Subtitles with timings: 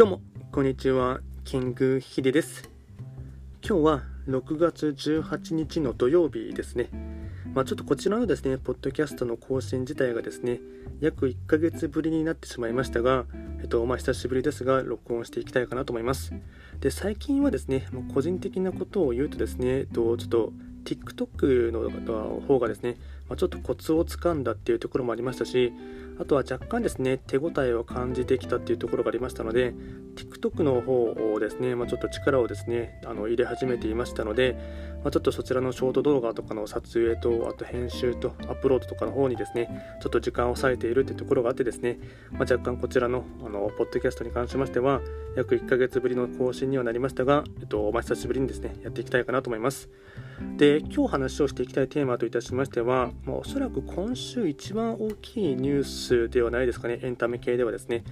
[0.00, 1.20] どうも、こんにちは。
[1.44, 2.70] キングヒデです。
[3.62, 6.88] 今日は6月18日の土曜日ですね。
[7.52, 10.60] まあ、ちょっとこちらのですね、ポッドキャストの更新自体がですね、
[11.02, 13.26] 約1ヶ月ぶりになってしまいましたが、
[13.60, 16.32] えっと、まあ、久しぶりですが、録音していきたいかなと思います。
[16.80, 20.52] で、最近はですね、個人的なことを言うとですね、えっと、ちょっと、
[20.84, 22.96] TikTok の方がですね、
[23.28, 25.74] まあ、ちょっとコツをつかんだっていうところもありましたし、
[26.20, 29.72] あとは若干ですね、手応えを感じてきたっていうところがありましたので、
[30.16, 34.54] TikTok の方をですね、まあ、ちょっと力をですね、あの入れ始めていましたので、
[35.02, 39.70] まあ、ちょっとそちらのショート動画とかの撮影と、あと編集とアップロードとかの方にですね、
[40.02, 41.98] ちょっと時間を割いているっていうところがあってですね、
[42.32, 45.00] まあ、若干こちらのあのポッドキャストに関しましては、
[45.36, 49.88] 約1ヶ月ぶりの更新にはなりましたが、えっとま、久しぶりにですね、やっていきたいかなと思います。
[50.56, 58.04] で、今日話をしていきたいテーマといたしましては、まあ、おそらく今週一番大きいニュースではないですかね、エンタメ系ではですね、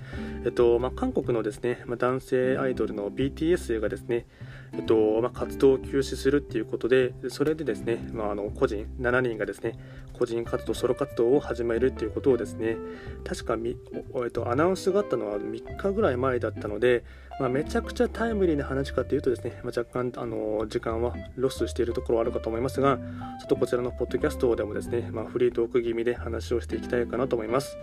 [0.45, 4.27] えっとまあ、韓国のですね、まあ、男性アイドルの BTS がですね、
[4.72, 9.78] えっとまあ、活動を休止するっていうことで、それでですね、まあ、あの個人7人がですね、
[10.19, 12.77] 個人活動、ソロ活動を始めるっていうことをですね、
[13.25, 13.77] 確かみ、
[14.25, 17.05] えっと、アナウンスがあったのは3日ぐらい前だったので、
[17.38, 22.98] まあ、めちゃくちゃタイムリーな話かというとですね、まあ、若干あの時間はロスしているところはあるかと思いますが、
[23.41, 27.77] ちょっとこちらのポッドキャストでもですね、まあ、フリートーク気味で話をしていきたいかなと思います。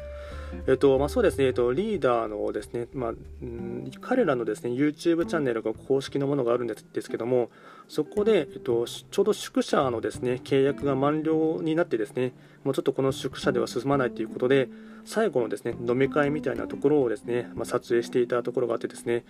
[0.67, 3.13] えっとまあ、そうですね、えっと、リーダーのですね、まあ、
[4.01, 7.49] 彼らのですね YouTube チャンネルが公式のものがあるんですですけども、
[7.87, 12.33] そこで、えっと、ちょうど宿舎のですね契約が満了になってですね、
[12.63, 14.69] もうちょっとこの宿舎では進まないということで、
[15.05, 19.23] 最後のですね飲み会みたいなところをですね、まあ、撮影していたところがあってですね、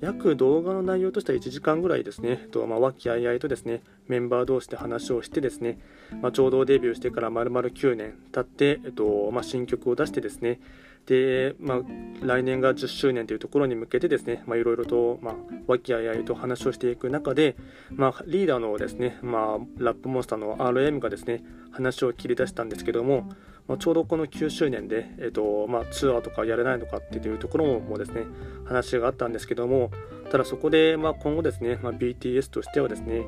[0.00, 5.78] 約動画の内容としては1時間ぐらいですね、えっとまあ、和気あいあいとですねメンバー同士で話をしてですね、
[6.22, 10.60] まあ、ちょうどデビューしてから丸々9年経って、えっとまあ、新曲を出してですね、
[11.08, 11.78] で、まあ、
[12.20, 15.34] 来年が10周年というところに向けてですね、まあ、いろいろと、まあ、
[15.66, 17.56] 和気あいあいと話をしていく中で、
[17.90, 23.26] まあ、リーダーのですね、まあ、ラップモンスターの RM がですね、話を切り出したんですけども、
[23.68, 28.26] まあ、ちょうどこの9周年で、えっとまあ、ツアーとかやれないのかっていうところもですね、
[28.66, 29.90] 話があったんですけども、
[30.30, 33.24] ただそこで、まあ、今後ですね、まあ、BTS としてはですね、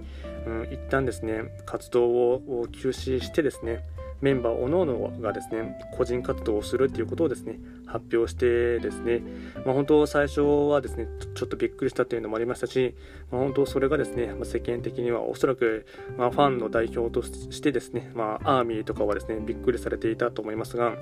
[0.46, 3.82] うん、一旦ですね、活動を休止してですね、
[4.20, 9.22] メンバーおのおのがですね個人活動をするっていうことをですね発表してですね、
[9.64, 12.94] まあ、本当最初はですねちょっとびっくりしたというのもありましたし、
[13.30, 15.86] まあ、本当それがですね、まあ、世間的にはおそらく、
[16.16, 20.94] まあ、ファンの代表としてですね、まあ、アーミーとかはですねびっくりされていたと思いますが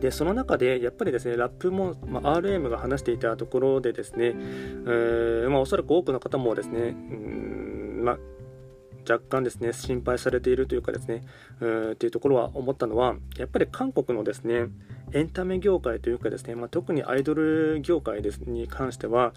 [0.00, 8.18] でその中でやっぱりですねラップも、まあ、RM が話していたところでですね、えーまあ、おそらく多くの方もですね、うんまあ
[9.08, 11.22] 若干ですね心配されているというかですね
[11.60, 14.66] うっていうところは思ったのはやっぱり韓国のですね
[15.12, 19.32] エンタメ業界というかですね、まあ、特にアイドル業界ですに関しては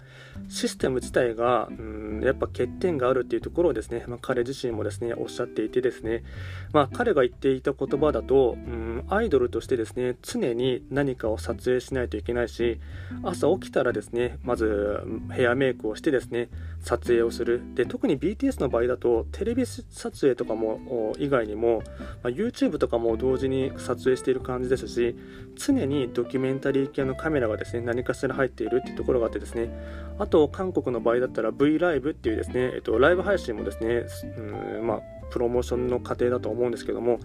[0.48, 6.24] システム自体がうんやっぱ欠点があるっていうところをですね、まあ、彼自身もですねおっしゃっていてですね、
[6.72, 12.80] まあ、彼が言っていた言葉だとうんアイドルとしてですね常に何かを撮影しないといけないし
[13.22, 16.48] 朝起きたらですねまずヘアメイクをしてですね
[16.82, 17.62] 撮影をする。
[17.74, 21.82] で特に BTS の場合だとテレビ撮影とかも以外にも、
[22.22, 25.16] まあ、YouTube とかも同時に撮影している感じですし
[25.56, 29.70] 常にドキュメンタリー系のカメラがですね何かしら入っているっていうところがあってですね
[30.18, 34.04] あと韓国の場合だったら V ライブっていうですね、えっと、ライブ配信もですね、
[34.38, 37.20] うんまあ、プロモーションの過程だと思うんですけども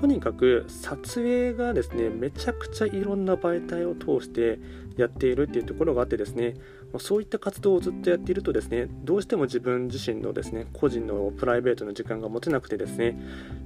[0.00, 4.58] とにかく撮影がですねめちゃくちゃいろんな媒体を通して
[4.96, 6.54] やっているっていうところがあってですね
[6.98, 13.18] そういった活動をずっとやっているとですねどうしても自分自身のですね個人のプライベートの時間が持てなくてですね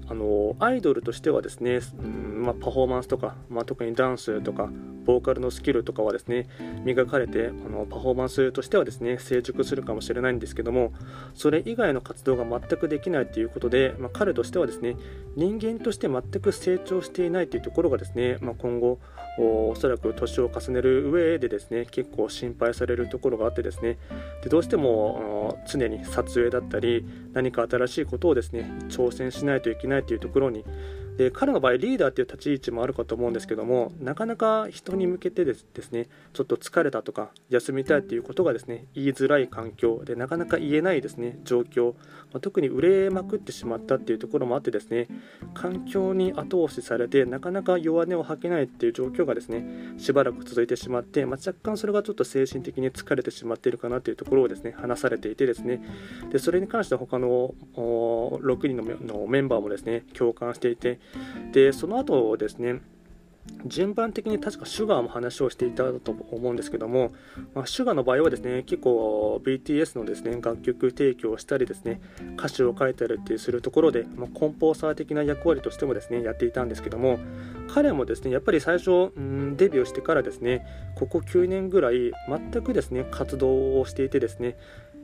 [0.09, 4.70] あのアイドルとしてはですね、うんまあ、パフォーマンスとか、まあ、特にダンスとか
[5.06, 6.49] ボーカルのスキルとかはですね
[6.84, 10.93] 磨かれてあのパフォーマンスとしてはですね成熟するかもしれないんですけども
[11.34, 14.97] それ以外の活動が全くできないということで、まあ、彼としてはですね
[15.37, 18.99] 人間として全く成長していないというところがですね、まあ、今後
[19.38, 23.99] おそらく年を重ねる上でですね結構心配されるところがあってですね
[24.43, 30.64] でどうしても常に撮影だったり何か新しいことをですね挑戦しないといけないというところに
[31.17, 41.99] で彼の場合リーダーという立ち位置もあるかと思うんですけどもなかなか人に向けてですねちょっと疲れたとか休みたいということがですね言いづらい環境でなかなか言えないですね状況、ま
[42.35, 45.09] あ、特に売れまくってしまったっていうところもあってですね
[45.55, 55.83] 環境に後押しされてなかなか弱音を吐けないっていう状況がですねしばらく続いてしまって、まあ、若干それがちょっと精神的に疲れてしまっているかなというところをですね話されていてですね。
[56.31, 58.77] でそれに関して他の6人
[59.07, 60.99] のメンバーもですね共感していて
[61.53, 62.81] でその後ですね
[63.64, 67.12] 順番的に確かシュガーも話をしていたと思うんですけども、
[67.55, 72.00] まあ、シュガーの場合はですね結構 BTS のですね楽曲提供をしたりですね
[72.37, 77.19] 歌詞を書いたりっていうするところで、まあ、コンポーサー的な役割としてもですねやっていたんですけども
[77.69, 84.56] 彼もですねやっぱり最初、うん、デビューしてからですねここ9年ぐらい全くですね活動をしていてですね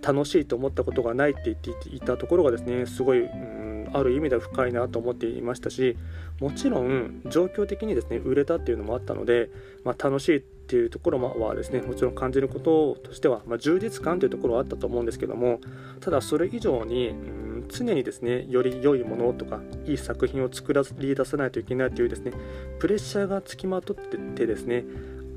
[0.02, 5.96] 楽しいと思ったことがないって言っていたところがですねすごい、うんある意味では深いなと思っていましたし
[6.40, 9.50] もちろん状況的にですね売れたっていうのもあったので、
[9.84, 15.60] まあ、楽しいっていうところはですねもちろん感じることとしては、まあ、充実感というところはあったと思うんですけども
[16.00, 22.32] ただそれ以上に、うん、常にですねより良いものとかいい作品を作り出さないといけないというですね
[22.78, 24.84] プレッシャーがつきまとっててですね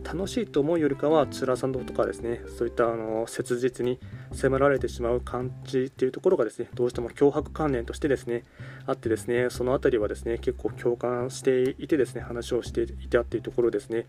[0.05, 3.99] 楽しいと思うよりかは辛さのとかですねそういったあの切実に
[4.33, 8.43] 迫られてしまう感じっていうところがですねどうしても脅迫観念としてですね
[8.85, 14.05] あってですねその辺りはですね結構共感していてですね話をしていたっていうところですね。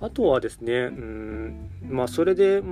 [0.00, 2.62] あとはですねうんまあそれで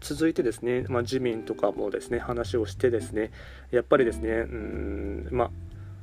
[0.00, 3.30] 続いてですね、まあ、自民とかもですね話をしてですね
[3.70, 5.50] やっぱりですねうんまあ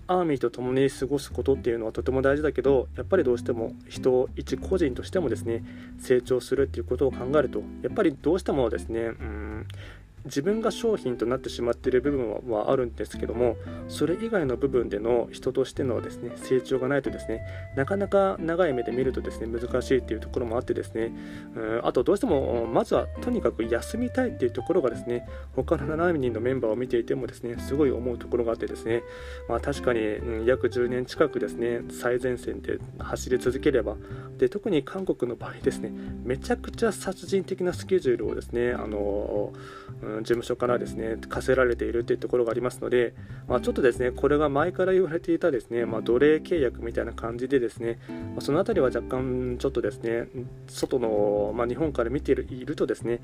[0.07, 5.63] アーミーと共に過ごすことっていうのはとても大事だけどやっぱりどうしても人一個人としてもですね
[5.99, 9.67] 成長するっていうことを考えるとやっぱりどうしてもですねうん
[10.25, 13.55] 自分が商品となってしまっている部分はあるんですけども
[13.87, 17.41] それ以外の部分での人としてのですね成長がないとですね
[17.75, 21.11] なかなか長い目で見るとですね難しいっていうところもあってですね
[21.83, 29.03] あとどうしてもまずはとにかく休みたいっていうところがですね他の7人のメンバーを見ていてもですねすごい思うところがあってですね
[29.47, 29.99] まあ確かに、
[30.45, 33.95] 約10年近くですね最前線で走り続ければ
[34.37, 35.91] で特に韓国の場合ですね
[36.23, 39.53] めちゃくちゃ殺人的なスケジュールをですねあの
[40.01, 43.13] うん事務所からですね課せられているというところがありますので、
[43.47, 50.27] まあ、ちょっとですねこれが前から言われていたですね、まあ、奴隷契約みたいな感じでですね、まあ、その辺りは若干ちょっとですね
[50.67, 53.21] 外の、ま日本から見ているとですね、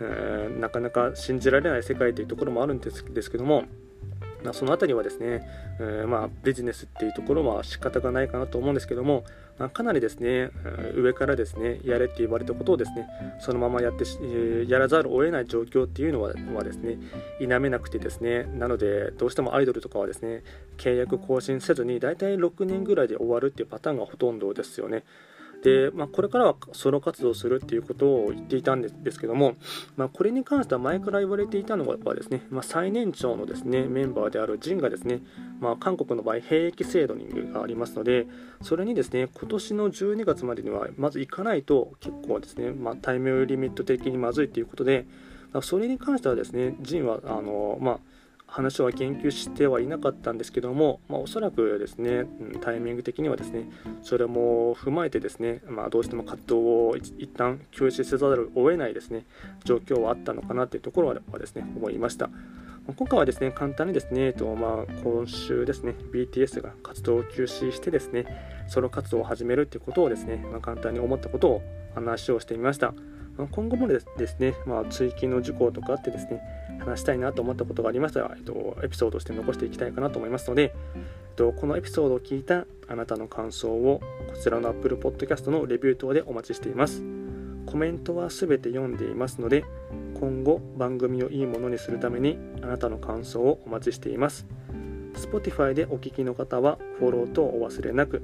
[0.00, 3.64] うー、なかなか信じられない世界というところもあるんですけども
[4.42, 5.46] まあ、その辺りはですね、
[5.80, 9.24] えー、まあ、ビジネスっていうところは仕方がないかなと思うんですけども、
[9.58, 10.50] まあ、かなりですね、
[10.94, 13.08] 上からですね、やれって言われたことをですね、
[13.40, 14.04] そのままやって、
[14.68, 16.98] やらざるを得ない状況っていうのははですね、
[17.38, 20.42] 否めなくてですね、なので、どうしてもアイドルとかはですね、
[20.76, 25.04] 契約更新せずに、大体6年ぐらいで終わるっていうパターンがほとんどですよね。
[25.66, 29.56] で、まあ、これからはソロ活動するっていうことを言っていたんですけども、
[29.96, 35.22] まあ、これに関しては前から言われていたのはですね、まあ、最年長のですねメンバーであるジンがですね、
[35.58, 37.16] まあ、韓国の場合兵役制度
[37.52, 38.28] がありますので
[38.62, 45.04] それにですね今年の12月までにはまず行かないと結構ですね、まあ、タイムリミット的にまずいということで
[45.62, 47.98] それに関してはですねジンはあのまあ
[48.46, 52.26] 話は言及してはいなかったんですけども、まあ、おそらくですね、
[52.60, 53.68] タイミング的にはですね、
[54.02, 59.26] それも踏まえてですね、まあ、どうしても活動を一旦休止せざるを得ないですね、
[59.64, 62.30] 状況はあったのかなというところはですね、思いました。
[62.96, 68.26] 今回はですね、簡単にですね、とまあ、今週ですね、BTS が活動を休止してですね、
[68.68, 71.62] ソロ活動を始めるということをですね、まあ、簡単に思ったことを
[71.94, 72.94] 話をしてみました。
[73.50, 76.40] 今後もですね、まあ、追記の事項とかあってですね、
[76.78, 81.00] 話したいなと思ったことがありましたら、えっと、エピソードとして残していきたいかなと思いますので、えっ
[81.36, 87.02] と、このエピソードを聞いたあなたの感想をこちらの Apple Podcast のレビュー等でお待ちしています。
[87.66, 89.64] コメントはすべて読んでいますので、
[90.20, 94.46] 今後番組をいいものにするためにあなたの感想をお待ちしています。
[95.14, 98.22] Spotify でお聞きの方はフォローとお忘れなく、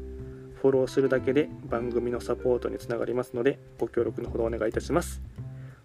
[0.61, 5.21] フォローするだけで番組のサポートにつながりますのでご協力のほどお願いいたします。